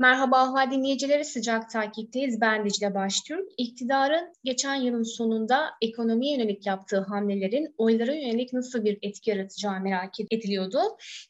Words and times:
Merhaba 0.00 0.38
Ahval 0.38 0.70
dinleyicileri 0.70 1.24
sıcak 1.24 1.70
takipteyiz. 1.70 2.40
Ben 2.40 2.64
Dicle 2.64 2.94
Baştürk. 2.94 3.48
İktidarın 3.58 4.32
geçen 4.44 4.74
yılın 4.74 5.02
sonunda 5.02 5.70
ekonomiye 5.82 6.36
yönelik 6.36 6.66
yaptığı 6.66 7.00
hamlelerin 7.00 7.74
oylara 7.78 8.12
yönelik 8.12 8.52
nasıl 8.52 8.84
bir 8.84 8.98
etki 9.02 9.30
yaratacağı 9.30 9.80
merak 9.80 10.20
ediliyordu. 10.30 10.78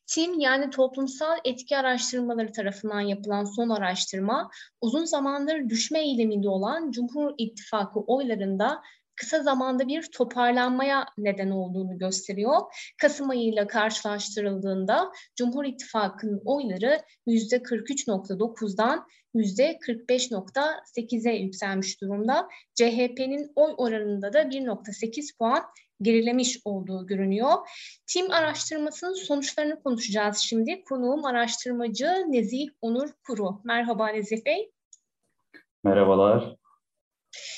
TİM 0.07 0.41
yani 0.41 0.71
toplumsal 0.71 1.39
etki 1.45 1.77
araştırmaları 1.77 2.53
tarafından 2.53 3.01
yapılan 3.01 3.45
son 3.45 3.69
araştırma 3.69 4.51
uzun 4.81 5.05
zamandır 5.05 5.69
düşme 5.69 6.01
eğiliminde 6.01 6.49
olan 6.49 6.91
Cumhur 6.91 7.35
İttifakı 7.39 8.01
oylarında 8.01 8.83
kısa 9.21 9.43
zamanda 9.43 9.89
bir 9.89 10.11
toparlanmaya 10.13 11.07
neden 11.19 11.51
olduğunu 11.51 11.99
gösteriyor. 11.99 12.57
Kasım 13.01 13.31
ayıyla 13.31 13.67
karşılaştırıldığında 13.67 15.13
Cumhur 15.37 15.65
İttifakı'nın 15.65 16.43
oyları 16.45 17.01
%43.9'dan 17.27 19.07
%45.8'e 19.35 21.33
yükselmiş 21.33 22.01
durumda. 22.01 22.49
CHP'nin 22.75 23.53
oy 23.57 23.75
oranında 23.77 24.33
da 24.33 24.43
1.8 24.43 25.39
puan 25.39 25.63
gerilemiş 26.03 26.61
olduğu 26.65 27.07
görünüyor. 27.07 27.53
Tim 28.07 28.31
araştırmasının 28.31 29.15
sonuçlarını 29.15 29.83
konuşacağız 29.83 30.39
şimdi. 30.39 30.85
Konuğum 30.85 31.25
araştırmacı 31.25 32.25
Nezih 32.29 32.69
Onur 32.81 33.09
Kuru. 33.27 33.61
Merhaba 33.65 34.09
Nezih 34.09 34.45
Bey. 34.47 34.71
Merhabalar. 35.85 36.60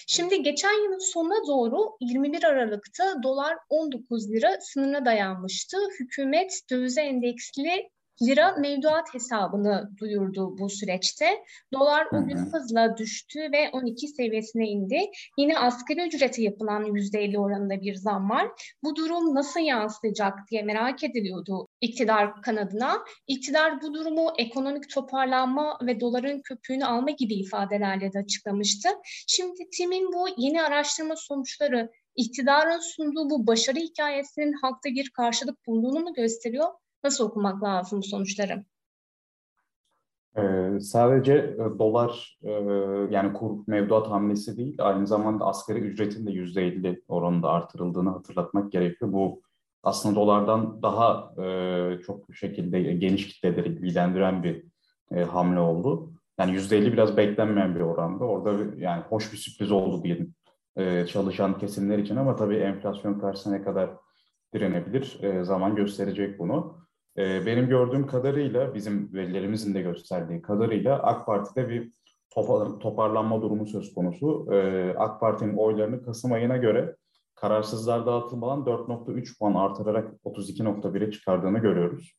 Şimdi 0.07 0.43
geçen 0.43 0.85
yılın 0.85 1.13
sonuna 1.13 1.47
doğru 1.47 1.97
21 2.01 2.45
Aralık'ta 2.45 3.23
dolar 3.23 3.57
19 3.69 4.31
lira 4.31 4.61
sınırına 4.61 5.05
dayanmıştı. 5.05 5.77
Hükümet 6.01 6.61
dövize 6.71 7.03
endeksli 7.03 7.91
lira 8.23 8.57
mevduat 8.57 9.15
hesabını 9.15 9.91
duyurdu 10.01 10.59
bu 10.59 10.71
süreçte. 10.71 11.45
Dolar 11.73 12.07
o 12.13 12.27
gün 12.27 12.37
hızla 12.37 12.97
düştü 12.97 13.41
ve 13.41 13.71
12 13.73 14.09
seviyesine 14.09 14.69
indi. 14.69 15.01
Yine 15.39 15.59
asgari 15.59 16.07
ücrete 16.07 16.43
yapılan 16.43 16.85
%50 16.85 17.39
oranında 17.39 17.81
bir 17.81 17.95
zam 17.95 18.31
var. 18.31 18.49
Bu 18.85 18.97
durum 18.97 19.35
nasıl 19.35 19.61
yansıyacak 19.61 20.35
diye 20.51 20.63
merak 20.63 21.05
ediliyordu 21.05 21.69
iktidar 21.83 22.43
kanadına. 22.43 22.99
İktidar 23.27 23.83
bu 23.83 23.95
durumu 23.95 24.33
ekonomik 24.39 24.91
toparlanma 24.91 25.79
ve 25.87 26.01
doların 26.01 26.41
köpüğünü 26.43 26.85
alma 26.85 27.11
gibi 27.11 27.35
ifadelerle 27.35 28.13
de 28.13 28.19
açıklamıştı. 28.19 28.89
Şimdi 29.27 29.71
TİM'in 29.71 30.13
bu 30.13 30.27
yeni 30.37 30.63
araştırma 30.63 31.17
sonuçları 31.17 31.91
iktidarın 32.17 32.79
sunduğu 32.79 33.31
bu 33.31 33.47
başarı 33.47 33.79
hikayesinin 33.79 34.53
halkta 34.53 34.91
bir 34.91 35.11
karşılık 35.11 35.67
bulduğunu 35.67 36.01
mu 36.01 36.15
gösteriyor? 36.15 36.69
Nasıl 37.05 37.25
okumak 37.25 37.63
lazım 37.63 37.99
bu 37.99 38.03
sonuçları? 38.03 38.65
Ee, 40.37 40.81
sadece 40.81 41.35
e, 41.35 41.79
dolar 41.79 42.39
e, 42.43 42.51
yani 43.11 43.33
kur 43.33 43.65
mevduat 43.67 44.11
hamlesi 44.11 44.57
değil, 44.57 44.77
aynı 44.79 45.07
zamanda 45.07 45.45
asgari 45.45 45.79
ücretin 45.79 46.27
de 46.27 46.31
yüzde 46.31 46.63
50 46.63 47.03
oranında 47.09 47.49
artırıldığını 47.49 48.11
hatırlatmak 48.11 48.73
gerekiyor. 48.73 49.13
Bu 49.13 49.43
aslında 49.83 50.17
dolardan 50.17 50.83
daha 50.83 51.35
e, 51.45 52.03
çok 52.07 52.35
şekilde 52.35 52.83
geniş 52.83 53.29
kitleleri 53.29 53.69
ilgilendiren 53.69 54.43
bir 54.43 54.65
e, 55.15 55.23
hamle 55.23 55.61
oldu. 55.61 56.13
Yani 56.39 56.53
yüzde 56.53 56.79
50 56.79 56.93
biraz 56.93 57.17
beklenmeyen 57.17 57.75
bir 57.75 57.81
oranda. 57.81 58.25
Orada 58.25 58.77
yani 58.77 59.03
hoş 59.03 59.33
bir 59.33 59.39
sürpriz 59.39 59.73
oldu 59.73 60.05
diyelim 60.05 60.35
e, 60.77 61.07
çalışan 61.07 61.59
kesimler 61.59 61.99
için 61.99 62.17
ama 62.17 62.37
tabii 62.37 62.57
enflasyon 62.57 63.21
karşısına 63.21 63.57
ne 63.57 63.63
kadar 63.63 63.91
direnebilir 64.55 65.23
e, 65.23 65.45
zaman 65.45 65.77
gösterecek 65.77 66.39
bunu. 66.39 66.83
Ee, 67.19 67.47
benim 67.47 67.69
gördüğüm 67.69 68.07
kadarıyla, 68.07 68.75
bizim 68.75 69.13
verilerimizin 69.13 69.75
de 69.75 69.83
gösterdiği 69.83 70.43
kadarıyla 70.43 70.99
AK 71.03 71.27
Parti'de 71.27 71.69
bir 71.69 71.93
toparlanma 72.81 73.43
durumu 73.43 73.67
söz 73.67 73.95
konusu. 73.95 74.49
Ee, 74.53 74.95
AK 74.99 75.21
Parti'nin 75.21 75.57
oylarını 75.57 76.05
Kasım 76.05 76.33
ayına 76.33 76.57
göre 76.57 76.97
kararsızlar 77.43 78.07
dağıtılmadan 78.07 78.65
4.3 78.65 79.39
puan 79.39 79.55
artırarak 79.55 80.15
32.1'e 80.25 81.11
çıkardığını 81.11 81.59
görüyoruz. 81.59 82.17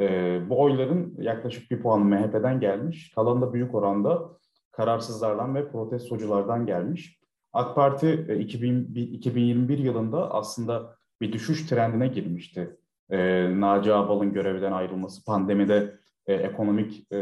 Ee, 0.00 0.40
bu 0.48 0.60
oyların 0.60 1.14
yaklaşık 1.18 1.70
bir 1.70 1.82
puan 1.82 2.00
MHP'den 2.00 2.60
gelmiş, 2.60 3.12
kalan 3.14 3.42
da 3.42 3.52
büyük 3.52 3.74
oranda 3.74 4.30
kararsızlardan 4.72 5.54
ve 5.54 5.68
protestoculardan 5.68 6.66
gelmiş. 6.66 7.18
AK 7.52 7.74
Parti 7.74 8.36
2021 8.40 9.78
e, 9.78 9.82
yılında 9.82 10.34
aslında 10.34 10.96
bir 11.20 11.32
düşüş 11.32 11.66
trendine 11.66 12.08
girmişti 12.08 12.76
e, 13.10 13.50
Naci 13.60 13.94
Ağbal'ın 13.94 14.32
görevden 14.32 14.72
ayrılması, 14.72 15.24
pandemide 15.24 15.94
e, 16.26 16.34
ekonomik 16.34 17.12
e, 17.12 17.18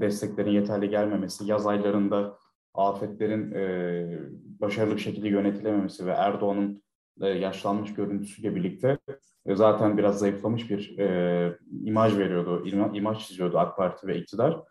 desteklerin 0.00 0.50
yeterli 0.50 0.90
gelmemesi, 0.90 1.44
yaz 1.50 1.66
aylarında 1.66 2.38
afetlerin 2.74 3.52
e, 3.52 4.20
başarılı 4.60 4.96
bir 4.96 5.00
şekilde 5.00 5.28
yönetilememesi 5.28 6.06
ve 6.06 6.10
Erdoğan'ın 6.10 6.82
e, 7.20 7.28
yaşlanmış 7.28 7.94
görüntüsüyle 7.94 8.54
birlikte 8.54 8.98
e, 9.46 9.54
zaten 9.54 9.98
biraz 9.98 10.18
zayıflamış 10.18 10.70
bir 10.70 10.98
e, 10.98 11.58
imaj 11.84 12.18
veriyordu, 12.18 12.66
ima, 12.66 12.90
imaj 12.94 13.28
çiziyordu 13.28 13.58
AK 13.58 13.76
Parti 13.76 14.06
ve 14.06 14.18
iktidar. 14.18 14.62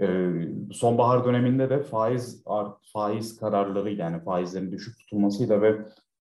E, 0.00 0.30
sonbahar 0.72 1.24
döneminde 1.24 1.70
de 1.70 1.82
faiz 1.82 2.44
faiz 2.92 3.36
kararları 3.36 3.90
yani 3.90 4.24
faizlerin 4.24 4.72
düşük 4.72 4.98
tutulmasıyla 4.98 5.62
ve 5.62 5.78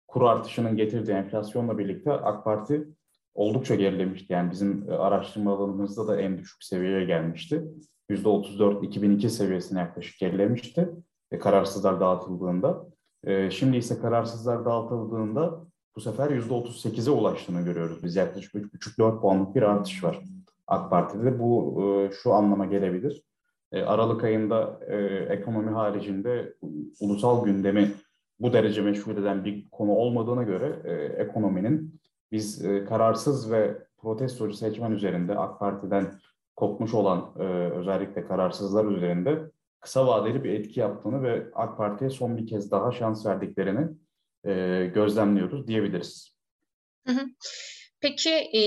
kur 0.07 0.21
artışının 0.21 0.77
getirdiği 0.77 1.11
enflasyonla 1.11 1.77
birlikte 1.77 2.11
AK 2.11 2.43
Parti 2.43 2.87
oldukça 3.33 3.75
gerilemişti. 3.75 4.33
Yani 4.33 4.51
bizim 4.51 4.85
araştırma 4.89 5.55
alanımızda 5.55 6.07
da 6.07 6.21
en 6.21 6.37
düşük 6.37 6.63
seviyeye 6.63 7.05
gelmişti. 7.05 7.63
%34 8.09 8.85
2002 8.85 9.29
seviyesine 9.29 9.79
yaklaşık 9.79 10.19
gerilemişti 10.19 10.89
e, 11.35 11.39
kararsızlar 11.39 11.99
dağıtıldığında. 11.99 12.85
E, 13.23 13.51
şimdi 13.51 13.77
ise 13.77 13.99
kararsızlar 13.99 14.65
dağıtıldığında 14.65 15.65
bu 15.95 16.01
sefer 16.01 16.29
%38'e 16.29 17.11
ulaştığını 17.11 17.61
görüyoruz. 17.61 18.03
Biz 18.03 18.15
yaklaşık 18.15 18.53
3,5-4 18.55 19.21
puanlık 19.21 19.55
bir 19.55 19.61
artış 19.61 20.03
var 20.03 20.19
AK 20.67 20.89
Parti'de. 20.89 21.39
Bu 21.39 21.83
e, 21.83 22.11
şu 22.11 22.33
anlama 22.33 22.65
gelebilir. 22.65 23.23
E, 23.71 23.81
Aralık 23.81 24.23
ayında 24.23 24.79
e, 24.87 24.95
ekonomi 25.33 25.69
haricinde 25.69 26.53
ulusal 26.99 27.45
gündemi 27.45 27.91
bu 28.39 28.53
derece 28.53 28.81
meşgul 28.81 29.17
eden 29.17 29.45
bir 29.45 29.69
konu 29.69 29.91
olmadığına 29.91 30.43
göre 30.43 30.79
e, 30.83 30.93
ekonominin 31.23 32.01
biz 32.31 32.65
e, 32.65 32.85
kararsız 32.85 33.51
ve 33.51 33.77
protestocu 33.97 34.53
seçmen 34.53 34.91
üzerinde 34.91 35.37
AK 35.37 35.59
Parti'den 35.59 36.11
kopmuş 36.55 36.93
olan 36.93 37.31
e, 37.39 37.43
özellikle 37.71 38.27
kararsızlar 38.27 38.85
üzerinde 38.85 39.51
kısa 39.85 40.07
vadeli 40.07 40.43
bir 40.43 40.53
etki 40.53 40.79
yaptığını 40.79 41.23
ve 41.23 41.45
AK 41.55 41.77
Parti'ye 41.77 42.09
son 42.09 42.37
bir 42.37 42.47
kez 42.47 42.71
daha 42.71 42.91
şans 42.91 43.25
verdiklerini 43.25 43.87
e, 44.45 44.85
gözlemliyoruz 44.85 45.67
diyebiliriz. 45.67 46.35
Peki 48.01 48.29
e, 48.29 48.61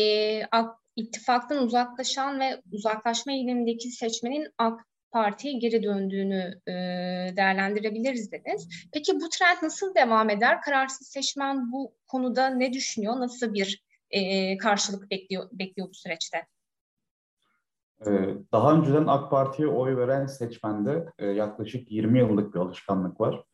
AK, 0.45 0.79
ittifaktan 0.97 1.63
uzaklaşan 1.63 2.41
ve 2.41 2.63
uzaklaşma 2.73 3.33
eğilimindeki 3.33 3.91
seçmenin 3.91 4.49
AK 4.59 4.81
Parti'ye 5.11 5.55
geri 5.55 5.83
döndüğünü 5.83 6.61
e, 6.67 6.73
değerlendirebiliriz 7.37 8.33
dediniz. 8.33 8.69
Peki 8.93 9.13
bu 9.15 9.29
trend 9.29 9.59
nasıl 9.63 9.95
devam 9.95 10.31
eder? 10.31 10.61
Kararsız 10.61 11.09
seçmen 11.09 11.73
bu 11.73 11.95
konuda 12.07 12.49
ne 12.49 12.73
düşünüyor? 12.73 13.21
Nasıl 13.21 13.55
bir 13.55 13.85
e, 14.11 14.57
karşılık 14.59 15.11
bekliyor, 15.11 15.49
bekliyor 15.53 15.89
bu 15.89 15.95
süreçte? 15.95 16.47
Ee, 18.07 18.37
daha 18.53 18.75
önceden 18.75 19.07
AK 19.07 19.31
Parti'ye 19.31 19.69
oy 19.69 19.97
veren 19.97 20.27
seçmende 20.27 21.07
e, 21.19 21.27
yaklaşık 21.27 21.93
20 21.93 22.19
yıllık 22.19 22.55
bir 22.55 22.61
alışkanlık 22.61 23.21
var. 23.21 23.45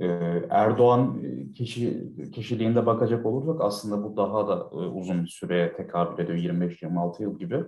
Ee, 0.00 0.06
Erdoğan 0.50 1.20
e, 1.24 1.52
kişi 1.52 2.12
kişiliğinde 2.32 2.86
bakacak 2.86 3.26
olursak 3.26 3.60
aslında 3.60 4.04
bu 4.04 4.16
daha 4.16 4.48
da 4.48 4.68
e, 4.72 4.76
uzun 4.76 5.24
bir 5.24 5.28
süreye 5.28 5.72
tekabül 5.72 6.24
ediyor 6.24 6.38
25-26 6.38 7.22
yıl 7.22 7.38
gibi. 7.38 7.64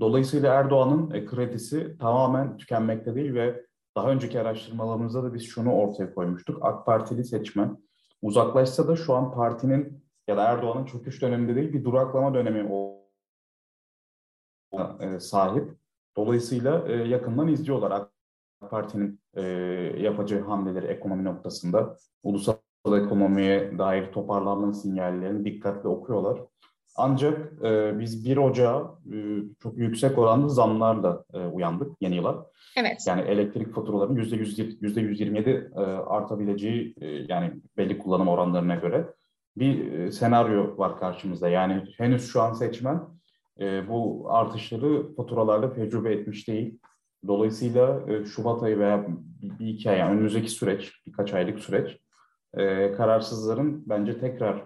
Dolayısıyla 0.00 0.54
Erdoğan'ın 0.54 1.26
kredisi 1.26 1.98
tamamen 1.98 2.56
tükenmekte 2.56 3.14
değil 3.14 3.34
ve 3.34 3.64
daha 3.96 4.10
önceki 4.10 4.40
araştırmalarımızda 4.40 5.22
da 5.22 5.34
biz 5.34 5.42
şunu 5.42 5.72
ortaya 5.72 6.14
koymuştuk. 6.14 6.58
AK 6.62 6.86
Partili 6.86 7.24
seçmen 7.24 7.76
uzaklaşsa 8.22 8.88
da 8.88 8.96
şu 8.96 9.14
an 9.14 9.32
partinin 9.32 10.04
ya 10.28 10.36
da 10.36 10.44
Erdoğan'ın 10.44 10.84
çöküş 10.84 11.22
döneminde 11.22 11.54
değil 11.54 11.72
bir 11.72 11.84
duraklama 11.84 12.34
dönemi 12.34 12.68
o 12.72 12.97
e, 15.00 15.20
sahip. 15.20 15.74
Dolayısıyla 16.16 16.88
e, 16.88 16.92
yakından 16.92 17.48
izliyorlar 17.48 17.90
AK 17.90 18.10
Parti'nin 18.70 19.20
yapacağı 20.02 20.40
hamleleri 20.40 20.86
ekonomi 20.86 21.24
noktasında. 21.24 21.96
Ulusal 22.22 22.54
ekonomiye 22.86 23.78
dair 23.78 24.12
toparlanma 24.12 24.72
sinyallerini 24.72 25.44
dikkatle 25.44 25.88
okuyorlar. 25.88 26.40
Ancak 27.00 27.62
e, 27.62 27.98
biz 27.98 28.24
1 28.24 28.36
Ocağı 28.36 28.98
e, 29.12 29.16
çok 29.62 29.78
yüksek 29.78 30.18
oranda 30.18 30.48
zamlarla 30.48 31.24
e, 31.34 31.38
uyandık 31.38 31.92
yeni 32.00 32.16
yıla. 32.16 32.46
Evet. 32.76 33.04
Yani 33.06 33.20
elektrik 33.20 33.74
faturalarının 33.74 34.16
yüzde 34.16 34.36
127 34.36 35.70
e, 35.76 35.80
artabileceği 35.80 36.94
e, 37.00 37.06
yani 37.06 37.52
belli 37.76 37.98
kullanım 37.98 38.28
oranlarına 38.28 38.74
göre 38.74 39.14
bir 39.56 39.92
e, 39.92 40.12
senaryo 40.12 40.78
var 40.78 40.98
karşımızda. 40.98 41.48
Yani 41.48 41.84
henüz 41.96 42.32
şu 42.32 42.42
an 42.42 42.52
seçmen 42.52 43.00
e, 43.60 43.88
bu 43.88 44.26
artışları 44.28 45.14
faturalarda 45.14 45.72
tecrübe 45.72 46.12
etmiş 46.12 46.48
değil. 46.48 46.78
Dolayısıyla 47.26 48.00
e, 48.08 48.24
Şubat 48.24 48.62
ayı 48.62 48.78
veya 48.78 49.06
bir, 49.42 49.58
bir 49.58 49.66
iki 49.66 49.90
ay, 49.90 49.98
yani 49.98 50.12
önümüzdeki 50.12 50.48
süreç, 50.48 50.92
birkaç 51.06 51.34
aylık 51.34 51.58
süreç, 51.58 51.98
e, 52.54 52.92
kararsızların 52.92 53.84
bence 53.88 54.20
tekrar 54.20 54.64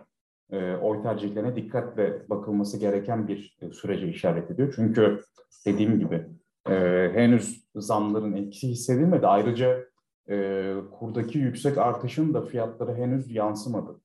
e, 0.51 0.77
oy 0.77 1.03
tercihlerine 1.03 1.57
dikkatle 1.57 2.29
bakılması 2.31 2.79
gereken 2.79 3.29
bir 3.29 3.59
e, 3.61 3.71
sürece 3.71 4.09
işaret 4.09 4.51
ediyor. 4.51 4.73
Çünkü 4.77 5.21
dediğim 5.67 5.99
gibi 5.99 6.27
e, 6.71 6.75
henüz 7.15 7.65
zamların 7.75 8.33
etkisi 8.33 8.69
hissedilmedi. 8.69 9.27
Ayrıca 9.27 9.85
e, 10.31 10.75
kurdaki 10.99 11.39
yüksek 11.39 11.79
artışın 11.79 12.35
da 12.35 12.43
fiyatları 12.43 12.95
henüz 12.95 13.31
yansımadı. 13.31 14.01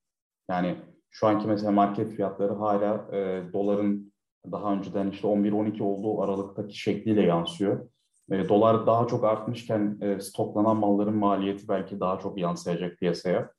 Yani 0.49 0.75
şu 1.09 1.27
anki 1.27 1.47
mesela 1.47 1.71
market 1.71 2.13
fiyatları 2.13 2.53
hala 2.53 3.07
e, 3.11 3.43
doların 3.53 4.13
daha 4.51 4.73
önceden 4.73 5.11
işte 5.11 5.27
11-12 5.27 5.83
olduğu 5.83 6.21
aralıktaki 6.21 6.79
şekliyle 6.79 7.21
yansıyor. 7.21 7.89
E, 8.31 8.49
dolar 8.49 8.87
daha 8.87 9.07
çok 9.07 9.23
artmışken 9.23 9.97
e, 10.01 10.19
stoklanan 10.19 10.77
malların 10.77 11.15
maliyeti 11.15 11.67
belki 11.67 11.99
daha 11.99 12.19
çok 12.19 12.37
yansıyacak 12.37 12.97
piyasaya. 12.97 13.51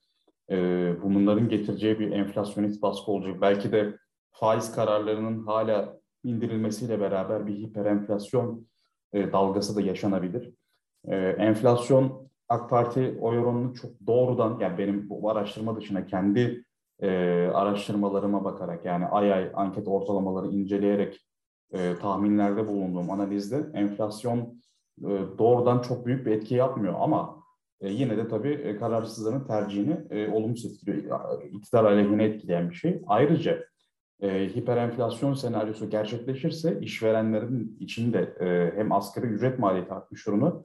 E, 0.51 0.57
bunların 1.03 1.49
getireceği 1.49 1.99
bir 1.99 2.13
enflasyonist 2.13 2.83
baskı 2.83 3.13
olacak. 3.13 3.41
Belki 3.41 3.73
de 3.73 3.97
faiz 4.31 4.73
kararlarının 4.73 5.47
hala 5.47 5.99
indirilmesiyle 6.25 7.01
beraber 7.01 7.47
bir 7.47 7.55
hiperenflasyon 7.55 8.67
e, 9.13 9.33
dalgası 9.33 9.77
da 9.77 9.81
yaşanabilir. 9.81 10.55
E, 11.05 11.17
enflasyon 11.17 12.29
AK 12.49 12.71
Parti 12.71 13.19
oy 13.21 13.39
oranını 13.39 13.75
çok 13.75 13.91
doğrudan 14.07 14.59
yani 14.61 14.79
benim 14.79 15.09
bu 15.11 15.31
araştırma 15.31 15.77
dışında 15.77 16.07
kendi 16.07 16.65
e, 17.03 17.09
araştırmalarıma 17.55 18.45
bakarak 18.45 18.85
yani 18.85 19.07
ay 19.07 19.33
ay 19.33 19.51
anket 19.55 19.89
ortalamaları 19.89 20.49
inceleyerek 20.49 21.27
e, 21.73 21.95
tahminlerde 22.01 22.69
bulunduğum 22.69 23.11
analizde 23.11 23.67
enflasyon 23.75 24.61
e, 25.01 25.11
doğrudan 25.39 25.81
çok 25.81 26.07
büyük 26.07 26.27
bir 26.27 26.33
etki 26.33 26.55
yapmıyor 26.55 26.95
ama 27.01 27.39
e, 27.81 27.89
yine 27.89 28.17
de 28.17 28.29
tabii 28.29 28.53
e, 28.53 28.77
kararsızların 28.77 29.45
tercihini 29.45 29.97
e, 30.11 30.29
olumsuz 30.29 30.73
etkiliyor. 30.73 31.43
İktidar 31.53 31.85
aleyhine 31.85 32.25
etkileyen 32.25 32.71
bir 32.71 32.75
şey. 32.75 33.03
Ayrıca 33.07 33.65
e, 34.21 34.49
hiperenflasyon 34.49 35.35
senaryosu 35.35 35.91
gerçekleşirse 35.91 36.79
işverenlerin 36.81 37.77
içinde 37.81 38.35
e, 38.41 38.79
hem 38.79 38.93
asgari 38.93 39.27
ücret 39.27 39.59
maliyeti 39.59 39.93
artmış 39.93 40.27
durumda 40.27 40.63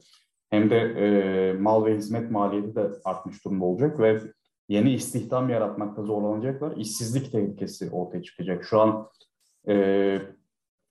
hem 0.50 0.70
de 0.70 0.76
e, 0.76 1.52
mal 1.52 1.84
ve 1.84 1.96
hizmet 1.96 2.30
maliyeti 2.30 2.74
de 2.74 2.90
artmış 3.04 3.44
durumda 3.44 3.64
olacak 3.64 4.00
ve 4.00 4.20
yeni 4.68 4.92
istihdam 4.92 5.50
yaratmakta 5.50 6.02
zorlanacaklar. 6.02 6.76
İşsizlik 6.76 7.32
tehlikesi 7.32 7.90
ortaya 7.90 8.22
çıkacak. 8.22 8.64
Şu 8.64 8.80
an 8.80 9.08
e, 9.68 10.18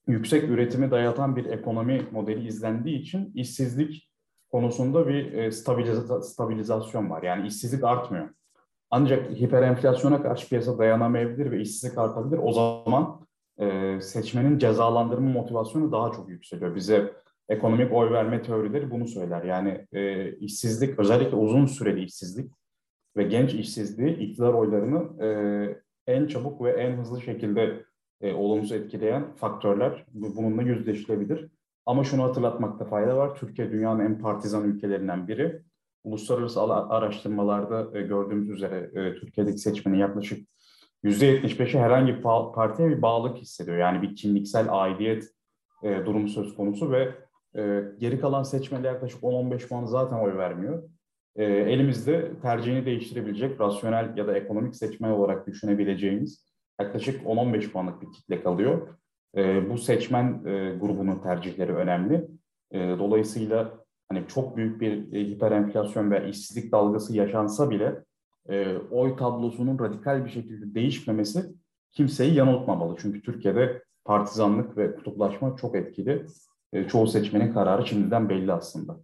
yüksek 0.08 0.44
üretimi 0.44 0.92
dayatan 0.92 1.36
bir 1.36 1.46
ekonomi 1.46 2.02
modeli 2.12 2.48
izlendiği 2.48 3.00
için 3.00 3.32
işsizlik 3.36 4.10
konusunda 4.52 5.08
bir 5.08 5.34
e, 5.34 5.52
stabiliza 5.52 6.22
stabilizasyon 6.22 7.10
var. 7.10 7.24
Yani 7.24 7.48
işsizlik 7.48 7.84
artmıyor. 7.84 8.30
Ancak 8.90 9.32
hiperenflasyona 9.32 10.24
karşı 10.24 10.50
piyasa 10.50 10.78
dayanamayabilir 10.78 11.52
ve 11.52 11.62
işsizlik 11.62 11.98
artabilir. 11.98 12.40
O 12.44 12.52
zaman 12.52 13.26
e, 13.58 14.00
seçmenin 14.02 14.58
cezalandırma 14.58 15.30
motivasyonu 15.30 15.92
daha 15.92 16.12
çok 16.12 16.30
yükseliyor. 16.30 16.76
Bize 16.76 17.14
ekonomik 17.50 17.94
oy 17.94 18.12
verme 18.12 18.42
teorileri 18.42 18.92
bunu 18.92 19.08
söyler. 19.08 19.44
Yani 19.44 19.86
e, 19.94 20.32
işsizlik, 20.36 21.00
özellikle 21.00 21.36
uzun 21.36 21.66
süreli 21.66 22.04
işsizlik 22.04 22.52
ve 23.18 23.24
genç 23.24 23.54
işsizliği 23.54 24.18
iktidar 24.18 24.54
oylarını 24.54 25.24
e, 25.24 25.30
en 26.08 26.28
çabuk 26.28 26.64
ve 26.64 26.72
en 26.72 26.98
hızlı 26.98 27.22
şekilde 27.22 27.84
e, 28.22 28.34
olumsuz 28.34 28.72
etkileyen 28.72 29.36
faktörler. 29.36 30.06
Bununla 30.14 30.62
yüzleşilebilir. 30.62 31.50
Ama 31.86 32.04
şunu 32.04 32.24
hatırlatmakta 32.24 32.86
fayda 32.86 33.18
var. 33.18 33.36
Türkiye 33.36 33.72
dünyanın 33.72 34.06
en 34.06 34.20
partizan 34.20 34.70
ülkelerinden 34.70 35.28
biri. 35.28 35.62
Uluslararası 36.04 36.62
araştırmalarda 36.64 38.00
e, 38.00 38.02
gördüğümüz 38.02 38.50
üzere 38.50 38.92
e, 38.94 39.16
Türkiye'deki 39.16 39.58
seçmenin 39.58 39.98
yaklaşık 39.98 40.48
%75'i 41.04 41.80
herhangi 41.80 42.18
bir 42.18 42.22
partiye 42.54 42.90
bir 42.90 43.02
bağlılık 43.02 43.38
hissediyor. 43.38 43.78
Yani 43.78 44.02
bir 44.02 44.16
kimliksel 44.16 44.68
aidiyet 44.70 45.24
e, 45.84 46.06
durumu 46.06 46.30
söz 46.30 46.56
konusu 46.56 46.92
ve 46.92 47.16
e, 47.56 47.84
geri 48.00 48.20
kalan 48.20 48.44
seçmenler 48.44 48.92
yaklaşık 48.92 49.24
10-15 49.24 49.68
puan 49.68 49.86
zaten 49.86 50.18
oy 50.18 50.38
vermiyor. 50.38 50.84
E, 51.36 51.44
elimizde 51.46 52.32
tercihini 52.42 52.86
değiştirebilecek 52.86 53.62
rasyonel 53.62 54.18
ya 54.18 54.28
da 54.28 54.38
ekonomik 54.38 54.76
seçmen 54.76 55.10
olarak 55.10 55.48
düşünebileceğimiz 55.48 56.46
yaklaşık 56.82 57.24
10-15 57.26 57.72
puanlık 57.72 58.02
bir 58.02 58.12
kitle 58.12 58.44
kalıyor. 58.44 58.88
E, 59.38 59.70
bu 59.70 59.78
seçmen 59.78 60.46
e, 60.46 60.76
grubunun 60.76 61.20
tercihleri 61.20 61.76
önemli. 61.76 62.28
E, 62.72 62.80
dolayısıyla 62.80 63.80
hani 64.10 64.28
çok 64.28 64.58
büyük 64.58 64.82
bir 64.82 65.14
e, 65.14 65.28
hiperenflasyon 65.28 66.12
veya 66.12 66.24
işsizlik 66.24 66.72
dalgası 66.72 67.18
yaşansa 67.18 67.70
bile 67.70 68.04
e, 68.50 68.78
oy 68.92 69.18
tablosunun 69.18 69.80
radikal 69.80 70.26
bir 70.26 70.30
şekilde 70.30 70.76
değişmemesi 70.76 71.46
kimseyi 71.92 72.34
yanıltmamalı. 72.34 72.96
Çünkü 73.00 73.22
Türkiye'de 73.22 73.84
partizanlık 74.06 74.78
ve 74.78 74.96
kutuplaşma 74.96 75.56
çok 75.56 75.76
etkili. 75.76 76.26
E, 76.74 76.88
çoğu 76.88 77.08
seçmenin 77.08 77.54
kararı 77.54 77.88
şimdiden 77.88 78.30
belli 78.30 78.54
aslında. 78.54 79.00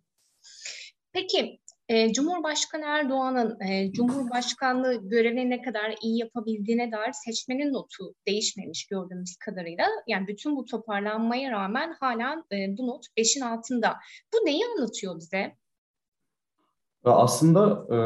Peki 1.14 1.60
e, 1.90 2.14
Cumhurbaşkanı 2.14 2.86
Erdoğan'ın 2.86 3.60
e, 3.62 3.92
Cumhurbaşkanlığı 3.92 5.10
görevini 5.10 5.50
ne 5.50 5.62
kadar 5.62 5.96
iyi 6.02 6.20
yapabildiğine 6.20 6.92
dair 6.92 7.12
seçmenin 7.14 7.74
notu 7.74 8.14
değişmemiş 8.28 8.88
gördüğümüz 8.88 9.36
kadarıyla. 9.38 9.86
Yani 10.08 10.28
bütün 10.28 10.56
bu 10.56 10.66
toparlanmaya 10.66 11.52
rağmen 11.52 11.96
hala 12.00 12.44
e, 12.52 12.78
bu 12.78 12.88
not 12.88 13.06
5'in 13.18 13.42
altında. 13.42 13.96
Bu 14.34 14.46
neyi 14.46 14.62
anlatıyor 14.66 15.18
bize? 15.20 15.56
Aslında 17.04 17.88
e, 17.96 17.98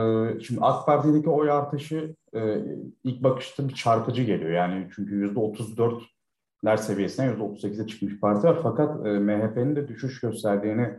şimdi 0.41 0.61
AK 0.61 0.85
Parti'deki 0.85 1.29
oy 1.29 1.51
artışı 1.51 2.15
e, 2.35 2.57
ilk 3.03 3.23
bakışta 3.23 3.69
bir 3.69 3.73
çarpıcı 3.73 4.23
geliyor. 4.23 4.51
Yani 4.51 4.87
çünkü 4.95 5.15
yüzde 5.15 5.39
34'ler 5.39 6.77
seviyesine 6.77 7.25
yüzde 7.25 7.43
38'e 7.43 7.87
çıkmış 7.87 8.19
parti 8.19 8.47
var. 8.47 8.59
Fakat 8.63 9.05
e, 9.05 9.09
MHP'nin 9.09 9.75
de 9.75 9.87
düşüş 9.87 10.19
gösterdiğini 10.19 10.89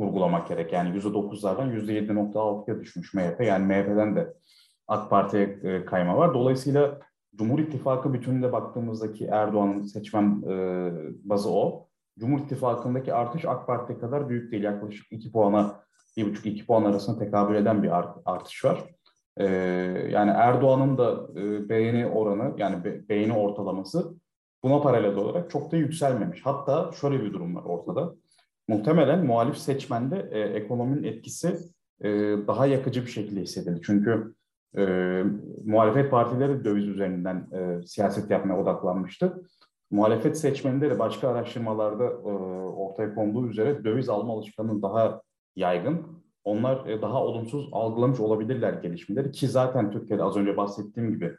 vurgulamak 0.00 0.48
gerek. 0.48 0.72
Yani 0.72 0.98
%9'lardan 0.98 1.72
%7.6'ya 1.72 2.80
düşmüş 2.80 3.14
MHP. 3.14 3.40
Yani 3.40 3.66
MHP'den 3.66 4.16
de 4.16 4.34
AK 4.88 5.10
Parti'ye 5.10 5.58
e, 5.62 5.84
kayma 5.84 6.16
var. 6.16 6.34
Dolayısıyla 6.34 7.00
Cumhur 7.34 7.58
İttifakı 7.58 8.12
bütününde 8.12 8.52
baktığımızdaki 8.52 9.26
Erdoğan'ın 9.26 9.82
seçmen 9.82 10.42
e, 10.48 10.90
bazı 11.24 11.50
o. 11.50 11.88
Cumhur 12.18 12.38
İttifakı'ndaki 12.38 13.14
artış 13.14 13.44
AK 13.44 13.66
Parti 13.66 13.98
kadar 13.98 14.28
büyük 14.28 14.52
değil. 14.52 14.62
Yaklaşık 14.62 15.12
2 15.12 15.32
puana, 15.32 15.80
1,5-2 16.16 16.66
puan 16.66 16.84
arasında 16.84 17.18
tekabül 17.18 17.54
eden 17.54 17.82
bir 17.82 17.90
artış 18.24 18.64
var. 18.64 18.84
E, 19.36 19.44
yani 20.10 20.30
Erdoğan'ın 20.30 20.98
da 20.98 21.34
beğeni 21.68 22.06
oranı, 22.06 22.54
yani 22.56 22.84
be, 22.84 23.08
beğeni 23.08 23.32
ortalaması 23.32 24.14
buna 24.62 24.80
paralel 24.80 25.14
olarak 25.16 25.50
çok 25.50 25.72
da 25.72 25.76
yükselmemiş. 25.76 26.46
Hatta 26.46 26.90
şöyle 27.00 27.24
bir 27.24 27.32
durum 27.32 27.56
var 27.56 27.62
ortada 27.64 28.14
muhtemelen 28.68 29.26
muhalif 29.26 29.56
seçmende 29.58 30.28
e, 30.30 30.40
ekonominin 30.40 31.04
etkisi 31.04 31.58
e, 32.00 32.08
daha 32.46 32.66
yakıcı 32.66 33.02
bir 33.02 33.10
şekilde 33.10 33.40
hissedildi. 33.40 33.80
Çünkü 33.84 34.34
e, 34.76 34.82
muhalefet 35.64 36.10
partileri 36.10 36.64
döviz 36.64 36.88
üzerinden 36.88 37.46
e, 37.52 37.86
siyaset 37.86 38.30
yapmaya 38.30 38.60
odaklanmıştı. 38.60 39.42
Muhalefet 39.90 40.38
seçmeninde 40.38 40.90
de 40.90 40.98
başka 40.98 41.28
araştırmalarda 41.28 42.04
e, 42.04 42.08
ortaya 42.68 43.14
konduğu 43.14 43.48
üzere 43.48 43.84
döviz 43.84 44.08
alma 44.08 44.32
alışkanlığı 44.32 44.82
daha 44.82 45.22
yaygın. 45.56 46.06
Onlar 46.44 46.86
e, 46.86 47.02
daha 47.02 47.24
olumsuz 47.24 47.68
algılamış 47.72 48.20
olabilirler 48.20 48.72
gelişmeleri 48.72 49.30
ki 49.30 49.48
zaten 49.48 49.90
Türkiye'de 49.90 50.22
az 50.22 50.36
önce 50.36 50.56
bahsettiğim 50.56 51.10
gibi 51.10 51.36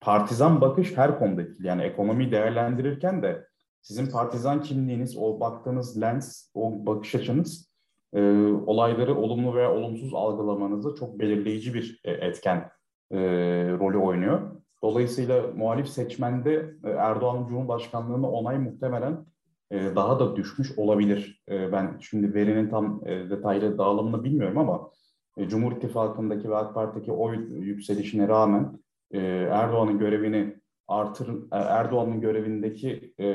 partizan 0.00 0.60
bakış 0.60 0.96
her 0.96 1.18
konuda 1.18 1.42
etkili. 1.42 1.66
Yani 1.66 1.82
ekonomiyi 1.82 2.32
değerlendirirken 2.32 3.22
de 3.22 3.46
sizin 3.82 4.06
partizan 4.06 4.62
kimliğiniz, 4.62 5.16
o 5.16 5.40
baktığınız 5.40 6.00
lens, 6.00 6.50
o 6.54 6.86
bakış 6.86 7.14
açınız 7.14 7.70
e, 8.12 8.20
olayları 8.66 9.16
olumlu 9.16 9.54
veya 9.54 9.74
olumsuz 9.74 10.14
algılamanızda 10.14 10.94
çok 10.94 11.18
belirleyici 11.18 11.74
bir 11.74 12.00
e, 12.04 12.10
etken 12.10 12.70
e, 13.10 13.18
rolü 13.78 13.98
oynuyor. 13.98 14.40
Dolayısıyla 14.82 15.42
muhalif 15.56 15.88
seçmende 15.88 16.74
e, 16.84 16.90
Erdoğan'ın 16.90 17.46
Cumhurbaşkanlığına 17.46 18.30
onay 18.30 18.58
muhtemelen 18.58 19.26
e, 19.70 19.96
daha 19.96 20.20
da 20.20 20.36
düşmüş 20.36 20.78
olabilir. 20.78 21.44
Ben 21.48 21.98
şimdi 22.00 22.34
verinin 22.34 22.70
tam 22.70 23.04
detaylı 23.06 23.78
dağılımını 23.78 24.24
bilmiyorum 24.24 24.58
ama 24.58 24.90
Cumhur 25.48 25.72
İttifakı'ndaki 25.72 26.50
ve 26.50 26.56
AK 26.56 26.74
Parti'deki 26.74 27.12
oy 27.12 27.36
yükselişine 27.50 28.28
rağmen 28.28 28.80
Erdoğan'ın 29.50 29.98
görevini 29.98 30.59
artır 30.90 31.28
e, 31.28 31.56
Erdoğan'ın 31.56 32.20
görevindeki 32.20 33.14
e, 33.18 33.26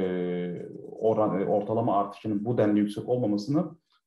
oran, 0.92 1.42
e, 1.42 1.46
ortalama 1.46 2.00
artışının 2.00 2.46
bu 2.46 2.58
denli 2.58 2.80
yüksek 2.80 3.10
olmamasını 3.10 3.66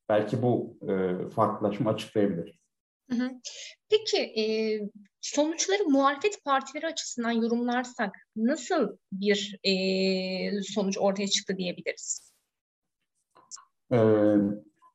belki 0.08 0.42
bu 0.42 0.78
e, 0.88 1.28
farklılaşma 1.28 1.90
açıklayabilir. 1.90 2.58
Peki 3.90 4.18
e, 4.18 4.44
sonuçları 5.20 5.84
muhalefet 5.88 6.44
partileri 6.44 6.86
açısından 6.86 7.30
yorumlarsak 7.30 8.14
nasıl 8.36 8.96
bir 9.12 9.58
e, 9.64 10.62
sonuç 10.62 10.98
ortaya 10.98 11.28
çıktı 11.28 11.56
diyebiliriz? 11.56 12.32
Ee, 13.92 13.96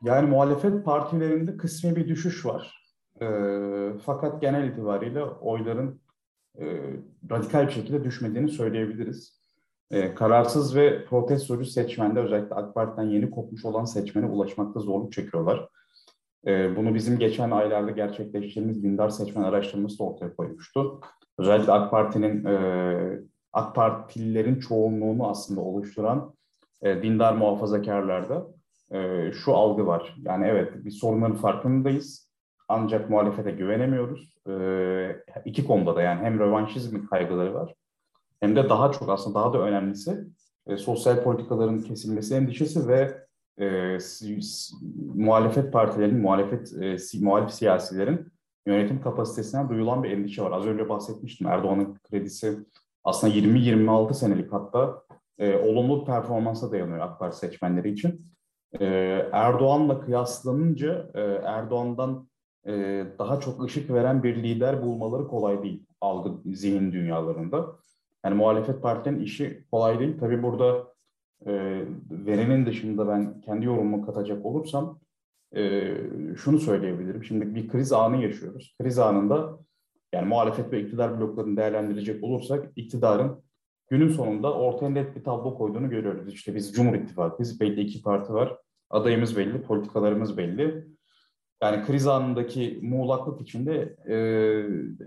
yani 0.03 0.29
muhalefet 0.29 0.85
partilerinde 0.85 1.57
kısmi 1.57 1.95
bir 1.95 2.07
düşüş 2.07 2.45
var. 2.45 2.93
Ee, 3.21 3.89
fakat 4.05 4.41
genel 4.41 4.67
itibariyle 4.67 5.23
oyların 5.23 6.01
e, 6.59 6.65
radikal 7.31 7.67
bir 7.67 7.71
şekilde 7.71 8.03
düşmediğini 8.03 8.49
söyleyebiliriz. 8.49 9.43
E, 9.91 10.15
kararsız 10.15 10.75
ve 10.75 11.05
protestocu 11.05 11.65
seçmende 11.65 12.19
özellikle 12.19 12.55
AK 12.55 12.75
Parti'den 12.75 13.09
yeni 13.09 13.31
kopmuş 13.31 13.65
olan 13.65 13.85
seçmene 13.85 14.25
ulaşmakta 14.25 14.79
zorluk 14.79 15.13
çekiyorlar. 15.13 15.67
E, 16.47 16.75
bunu 16.75 16.95
bizim 16.95 17.19
geçen 17.19 17.51
aylarda 17.51 17.91
gerçekleştirdiğimiz 17.91 18.83
dindar 18.83 19.09
seçmen 19.09 19.43
araştırması 19.43 19.99
da 19.99 20.03
ortaya 20.03 20.35
koymuştu. 20.35 21.01
Özellikle 21.37 21.71
AK 21.71 21.91
Parti'nin 21.91 22.45
e, 22.45 23.19
AK 23.53 23.75
Partililerin 23.75 24.59
çoğunluğunu 24.59 25.29
aslında 25.29 25.61
oluşturan 25.61 26.33
e, 26.81 27.03
dindar 27.03 27.33
muhafazakarlarda 27.33 28.47
e, 28.91 29.31
şu 29.31 29.53
algı 29.55 29.87
var. 29.87 30.15
Yani 30.25 30.47
evet 30.47 30.85
bir 30.85 30.91
sorunların 30.91 31.35
farkındayız 31.35 32.32
ancak 32.67 33.09
muhalefete 33.09 33.51
güvenemiyoruz. 33.51 34.37
E, 34.49 34.53
iki 35.45 35.65
konuda 35.65 35.95
da 35.95 36.01
yani 36.01 36.21
hem 36.21 36.39
rövanşizm 36.39 37.05
kaygıları 37.05 37.53
var 37.53 37.73
hem 38.43 38.55
de 38.55 38.69
daha 38.69 38.91
çok 38.91 39.09
aslında 39.09 39.39
daha 39.39 39.53
da 39.53 39.57
önemlisi 39.57 40.23
e, 40.67 40.77
sosyal 40.77 41.23
politikaların 41.23 41.79
kesilmesi 41.79 42.35
endişesi 42.35 42.87
ve 42.87 43.17
e, 43.59 43.97
muhalefet 45.15 45.73
partilerinin, 45.73 46.21
muhalefet 46.21 46.73
e, 46.81 46.97
si, 46.97 47.23
muhalif 47.25 47.51
siyasilerin 47.51 48.27
yönetim 48.65 49.01
kapasitesinden 49.01 49.69
duyulan 49.69 50.03
bir 50.03 50.11
endişe 50.11 50.43
var. 50.43 50.51
Az 50.51 50.65
önce 50.65 50.89
bahsetmiştim 50.89 51.47
Erdoğan'ın 51.47 51.97
kredisi 52.09 52.59
aslında 53.03 53.33
20-26 53.33 54.13
senelik 54.13 54.53
hatta 54.53 55.03
e, 55.39 55.55
olumlu 55.55 56.05
performansa 56.05 56.71
dayanıyor 56.71 56.99
AK 56.99 57.19
Parti 57.19 57.37
seçmenleri 57.37 57.91
için. 57.91 58.25
E, 58.79 58.85
Erdoğan'la 59.31 60.01
kıyaslanınca 60.01 61.11
e, 61.13 61.21
Erdoğan'dan 61.45 62.27
e, 62.67 63.05
daha 63.19 63.39
çok 63.39 63.63
ışık 63.63 63.89
veren 63.89 64.23
bir 64.23 64.43
lider 64.43 64.81
bulmaları 64.81 65.27
kolay 65.27 65.63
değil 65.63 65.85
algı 66.01 66.55
zihin 66.55 66.91
dünyalarında. 66.91 67.75
Yani 68.25 68.35
muhalefet 68.35 68.81
partilerin 68.81 69.19
işi 69.19 69.65
kolay 69.71 69.99
değil. 69.99 70.17
Tabii 70.19 70.43
burada 70.43 70.93
e, 71.45 71.53
verinin 72.09 72.65
dışında 72.65 73.07
ben 73.07 73.41
kendi 73.41 73.65
yorumumu 73.65 74.05
katacak 74.05 74.45
olursam 74.45 74.99
e, 75.55 75.93
şunu 76.37 76.59
söyleyebilirim. 76.59 77.23
Şimdi 77.23 77.55
bir 77.55 77.67
kriz 77.67 77.93
anı 77.93 78.23
yaşıyoruz. 78.23 78.75
Kriz 78.81 78.99
anında 78.99 79.59
yani 80.13 80.27
muhalefet 80.27 80.71
ve 80.71 80.81
iktidar 80.81 81.19
bloklarını 81.19 81.57
değerlendirecek 81.57 82.23
olursak 82.23 82.71
iktidarın 82.75 83.43
günün 83.89 84.09
sonunda 84.09 84.53
ortaya 84.53 84.89
net 84.89 85.15
bir 85.15 85.23
tablo 85.23 85.57
koyduğunu 85.57 85.89
görüyoruz. 85.89 86.33
İşte 86.33 86.55
biz 86.55 86.73
Cumhur 86.73 86.95
İttifakı'yız. 86.95 87.59
Belli 87.59 87.81
iki 87.81 88.01
parti 88.01 88.33
var. 88.33 88.57
Adayımız 88.89 89.37
belli, 89.37 89.61
politikalarımız 89.61 90.37
belli. 90.37 90.87
Yani 91.63 91.85
kriz 91.85 92.07
anındaki 92.07 92.79
muğlaklık 92.81 93.41
içinde 93.41 93.95
e, 94.07 94.17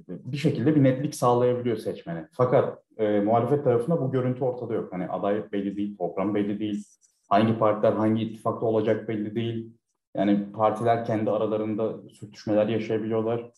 bir 0.09 0.37
şekilde 0.37 0.77
bir 0.77 0.85
netlik 0.85 1.15
sağlayabiliyor 1.15 1.77
seçmene. 1.77 2.29
Fakat 2.33 2.79
e, 2.97 3.21
muhalefet 3.21 3.65
tarafında 3.65 4.01
bu 4.01 4.11
görüntü 4.11 4.45
ortada 4.45 4.75
yok. 4.75 4.93
Hani 4.93 5.09
aday 5.09 5.53
belli 5.53 5.77
değil, 5.77 5.97
program 5.97 6.35
belli 6.35 6.59
değil, 6.59 6.85
hangi 7.29 7.59
partiler 7.59 7.93
hangi 7.93 8.23
ittifakta 8.23 8.67
olacak 8.67 9.09
belli 9.09 9.35
değil. 9.35 9.73
Yani 10.17 10.53
partiler 10.53 11.05
kendi 11.05 11.31
aralarında 11.31 12.09
sürtüşmeler 12.09 12.67
yaşayabiliyorlar. 12.67 13.51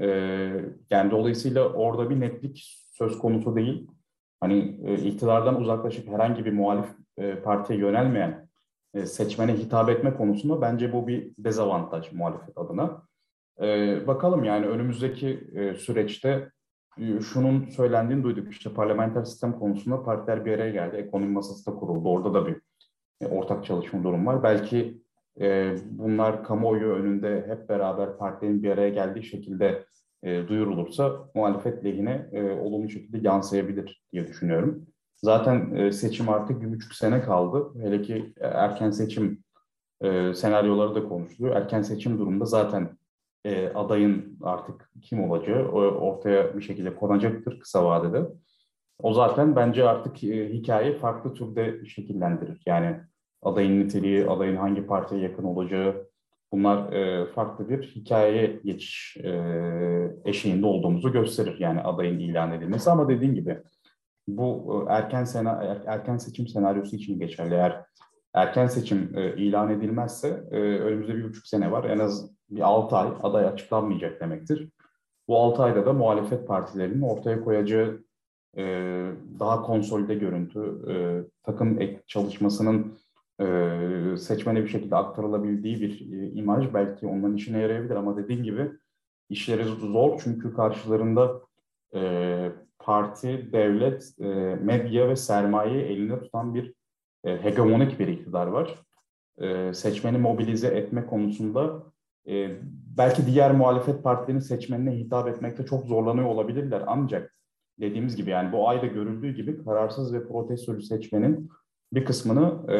E, 0.00 0.06
yani 0.90 1.10
dolayısıyla 1.10 1.68
orada 1.68 2.10
bir 2.10 2.20
netlik 2.20 2.84
söz 2.92 3.18
konusu 3.18 3.56
değil. 3.56 3.90
Hani 4.40 4.80
e, 4.84 4.94
iktidardan 4.94 5.60
uzaklaşıp 5.60 6.08
herhangi 6.08 6.44
bir 6.44 6.52
muhalif 6.52 6.86
e, 7.18 7.34
partiye 7.34 7.78
yönelmeyen 7.78 8.48
seçmene 8.94 9.52
hitap 9.52 9.88
etme 9.88 10.14
konusunda 10.14 10.60
bence 10.60 10.92
bu 10.92 11.08
bir 11.08 11.32
dezavantaj 11.38 12.12
muhalefet 12.12 12.58
adına. 12.58 13.02
E, 13.60 14.06
bakalım 14.06 14.44
yani 14.44 14.66
önümüzdeki 14.66 15.48
e, 15.54 15.74
süreçte 15.74 16.50
şunun 17.32 17.66
söylendiğini 17.66 18.24
duyduk. 18.24 18.52
İşte 18.52 18.74
parlamenter 18.74 19.24
sistem 19.24 19.58
konusunda 19.58 20.02
partiler 20.02 20.44
bir 20.44 20.52
araya 20.52 20.70
geldi. 20.70 20.96
Ekonomi 20.96 21.32
masası 21.32 21.70
da 21.70 21.74
kuruldu. 21.74 22.08
Orada 22.08 22.34
da 22.34 22.46
bir 22.46 22.56
ortak 23.30 23.64
çalışma 23.64 24.04
durum 24.04 24.26
var. 24.26 24.42
Belki 24.42 25.02
bunlar 25.84 26.44
kamuoyu 26.44 26.86
önünde 26.86 27.44
hep 27.48 27.68
beraber 27.68 28.18
partilerin 28.18 28.62
bir 28.62 28.70
araya 28.70 28.88
geldiği 28.88 29.22
şekilde 29.22 29.84
duyurulursa 30.24 31.28
muhalefet 31.34 31.84
lehine 31.84 32.28
olumlu 32.62 32.88
şekilde 32.88 33.28
yansıyabilir 33.28 34.02
diye 34.12 34.26
düşünüyorum. 34.26 34.86
Zaten 35.24 35.74
e, 35.74 35.92
seçim 35.92 36.28
artık 36.28 36.62
bir 36.62 36.72
buçuk 36.72 36.94
sene 36.94 37.22
kaldı. 37.22 37.82
Hele 37.82 38.02
ki 38.02 38.32
e, 38.40 38.46
erken 38.46 38.90
seçim 38.90 39.44
e, 40.00 40.34
senaryoları 40.34 40.94
da 40.94 41.08
konuşuluyor. 41.08 41.56
Erken 41.56 41.82
seçim 41.82 42.18
durumunda 42.18 42.44
zaten 42.44 42.98
adayın 43.74 44.38
artık 44.42 44.90
kim 45.02 45.30
olacağı 45.30 45.68
ortaya 45.68 46.56
bir 46.56 46.62
şekilde 46.62 46.94
konacaktır 46.96 47.60
kısa 47.60 47.84
vadede. 47.84 48.28
O 48.98 49.12
zaten 49.12 49.56
bence 49.56 49.88
artık 49.88 50.16
hikaye 50.22 50.94
farklı 50.94 51.34
türde 51.34 51.86
şekillendirir. 51.86 52.62
Yani 52.66 52.96
adayın 53.42 53.80
niteliği, 53.80 54.26
adayın 54.26 54.56
hangi 54.56 54.86
partiye 54.86 55.20
yakın 55.20 55.44
olacağı 55.44 56.08
bunlar 56.52 56.90
farklı 57.26 57.68
bir 57.68 57.82
hikayeye 57.82 58.60
geçiş 58.64 59.16
eşiğinde 60.24 60.66
olduğumuzu 60.66 61.12
gösterir. 61.12 61.56
Yani 61.58 61.80
adayın 61.80 62.18
ilan 62.18 62.52
edilmesi 62.52 62.90
ama 62.90 63.08
dediğim 63.08 63.34
gibi 63.34 63.58
bu 64.28 64.84
e, 64.88 64.92
erken 64.92 65.24
sena 65.24 65.50
er, 65.50 65.82
erken 65.86 66.16
seçim 66.16 66.48
senaryosu 66.48 66.96
için 66.96 67.18
geçerli. 67.18 67.54
Eğer 67.54 67.84
erken 68.34 68.66
seçim 68.66 69.18
e, 69.18 69.36
ilan 69.36 69.70
edilmezse 69.70 70.44
e, 70.50 70.56
önümüzde 70.56 71.16
bir 71.16 71.24
buçuk 71.24 71.46
sene 71.46 71.72
var. 71.72 71.84
En 71.84 71.98
az 71.98 72.30
bir 72.50 72.60
altı 72.60 72.96
ay 72.96 73.08
aday 73.22 73.46
açıklanmayacak 73.46 74.20
demektir. 74.20 74.68
Bu 75.28 75.38
altı 75.38 75.62
ayda 75.62 75.86
da 75.86 75.92
muhalefet 75.92 76.48
partilerinin 76.48 77.02
ortaya 77.02 77.44
koyacağı 77.44 78.04
daha 79.40 79.62
konsolide 79.62 80.14
görüntü, 80.14 80.78
takım 81.42 81.80
ek 81.80 82.02
çalışmasının 82.06 82.98
e, 83.40 84.16
seçmene 84.18 84.62
bir 84.62 84.68
şekilde 84.68 84.96
aktarılabildiği 84.96 85.80
bir 85.80 86.00
imaj 86.36 86.74
belki 86.74 87.06
onların 87.06 87.36
işine 87.36 87.60
yarayabilir 87.60 87.96
ama 87.96 88.16
dediğim 88.16 88.44
gibi 88.44 88.72
işleri 89.28 89.64
zor 89.64 90.20
çünkü 90.24 90.54
karşılarında 90.54 91.40
e, 91.94 92.52
parti, 92.78 93.52
devlet, 93.52 94.14
e, 94.20 94.24
medya 94.62 95.08
ve 95.08 95.16
sermayeyi 95.16 95.84
elinde 95.84 96.20
tutan 96.20 96.54
bir 96.54 96.74
e, 97.24 97.44
hegemonik 97.44 97.98
bir 97.98 98.08
iktidar 98.08 98.46
var. 98.46 98.74
E, 99.38 99.74
seçmeni 99.74 100.18
mobilize 100.18 100.68
etme 100.68 101.06
konusunda 101.06 101.82
e, 102.28 102.56
belki 102.96 103.26
diğer 103.26 103.52
muhalefet 103.52 104.02
partilerinin 104.04 104.40
seçmenine 104.40 104.98
hitap 104.98 105.28
etmekte 105.28 105.66
çok 105.66 105.86
zorlanıyor 105.86 106.26
olabilirler. 106.26 106.82
Ancak 106.86 107.36
dediğimiz 107.80 108.16
gibi 108.16 108.30
yani 108.30 108.52
bu 108.52 108.68
ayda 108.68 108.86
görüldüğü 108.86 109.30
gibi 109.34 109.64
kararsız 109.64 110.14
ve 110.14 110.28
protestocu 110.28 110.82
seçmenin 110.82 111.50
bir 111.92 112.04
kısmını 112.04 112.72
e, 112.72 112.76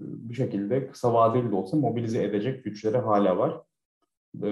bir 0.00 0.34
şekilde 0.34 0.88
kısa 0.90 1.14
vadeli 1.14 1.50
de 1.50 1.54
olsa 1.54 1.76
mobilize 1.76 2.24
edecek 2.24 2.64
güçleri 2.64 2.98
hala 2.98 3.38
var. 3.38 3.60
E, 4.42 4.50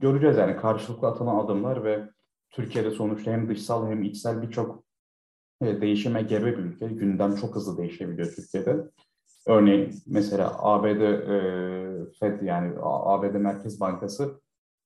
göreceğiz 0.00 0.36
yani 0.36 0.56
karşılıklı 0.56 1.08
atılan 1.08 1.44
adımlar 1.44 1.84
ve 1.84 2.08
Türkiye'de 2.50 2.90
sonuçta 2.90 3.30
hem 3.30 3.48
dışsal 3.48 3.90
hem 3.90 4.02
içsel 4.02 4.42
birçok 4.42 4.84
e, 5.62 5.80
değişime 5.80 6.22
gebe 6.22 6.58
bir 6.58 6.64
ülke. 6.64 6.86
Gündem 6.86 7.34
çok 7.34 7.54
hızlı 7.54 7.78
değişebiliyor 7.78 8.32
Türkiye'de. 8.36 8.76
Örneğin 9.46 9.94
mesela 10.06 10.52
ABD 10.58 11.00
e, 11.00 12.12
FED 12.20 12.42
yani 12.42 12.74
ABD 12.82 13.34
Merkez 13.34 13.80
Bankası 13.80 14.40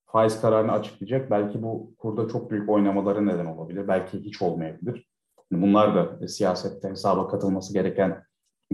faiz 0.07 0.41
kararını 0.41 0.73
açıklayacak. 0.73 1.31
Belki 1.31 1.63
bu 1.63 1.95
kurda 1.99 2.29
çok 2.29 2.51
büyük 2.51 2.71
oynamaları 2.71 3.27
neden 3.27 3.47
olabilir. 3.47 3.89
Belki 3.89 4.21
hiç 4.21 4.43
olmayabilir. 4.43 5.09
Bunlar 5.53 5.95
da 5.95 6.29
siyasette 6.29 6.89
hesaba 6.89 7.29
katılması 7.29 7.73
gereken 7.73 8.23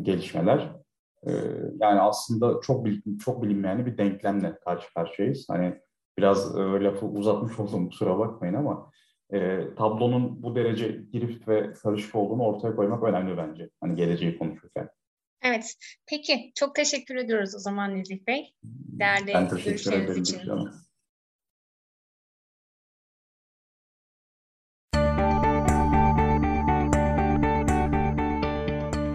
gelişmeler. 0.03 0.73
E, 1.27 1.33
yani 1.81 2.01
aslında 2.01 2.61
çok 2.61 2.87
çok 3.25 3.43
bilinmeyen 3.43 3.87
bir 3.87 3.99
denklemle 3.99 4.59
karşı 4.65 4.95
karşıyayız. 4.95 5.47
Hani 5.49 5.81
Biraz 6.19 6.57
e, 6.57 6.61
lafı 6.61 7.07
uzatmış 7.07 7.59
oldum 7.59 7.89
kusura 7.89 8.19
bakmayın 8.19 8.55
ama 8.55 8.91
e, 9.33 9.61
tablonun 9.75 10.43
bu 10.43 10.57
derece 10.57 11.01
girift 11.13 11.49
ve 11.49 11.73
karışık 11.73 12.15
olduğunu 12.15 12.43
ortaya 12.43 12.77
koymak 12.77 13.03
önemli 13.03 13.37
bence. 13.37 13.71
Hani 13.81 13.97
geleceği 13.97 14.39
konuşurken. 14.39 14.89
Evet. 15.43 15.75
Peki. 16.07 16.53
Çok 16.55 16.75
teşekkür 16.75 17.17
ediyoruz 17.17 17.55
o 17.57 17.59
zaman 17.59 17.95
Nezih 17.95 18.27
Bey. 18.27 18.55
Değerli 18.63 19.35
ben 19.35 19.49
teşekkür 19.49 19.93
ederim. 19.93 20.23
Için. 20.23 20.45
Canım. 20.47 20.71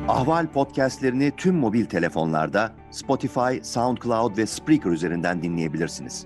Ahval 0.08 0.48
podcastlerini 0.48 1.32
tüm 1.38 1.56
mobil 1.56 1.86
telefonlarda 1.86 2.72
Spotify, 2.92 3.64
SoundCloud 3.64 4.38
ve 4.38 4.46
Spreaker 4.46 4.92
üzerinden 4.92 5.44
dinleyebilirsiniz. 5.44 6.26